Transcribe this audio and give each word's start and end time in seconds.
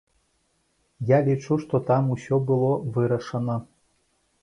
Я 1.09 1.19
лічу, 1.27 1.59
што 1.65 1.83
там 1.91 2.03
усё 2.17 2.35
ўжо 2.43 2.43
было 2.51 2.73
вырашана. 2.99 3.63